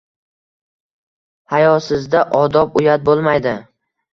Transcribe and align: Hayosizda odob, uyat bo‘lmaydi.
Hayosizda 1.53 2.25
odob, 2.43 2.81
uyat 2.83 3.07
bo‘lmaydi. 3.11 3.55